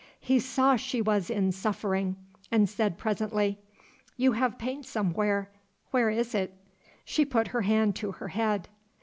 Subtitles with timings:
[0.19, 2.15] He saw she was in suffering,
[2.51, 3.59] and said presently,
[4.17, 5.51] "You have pain somewhere;
[5.91, 6.55] where is it?"
[7.05, 8.67] She put her hand to her head.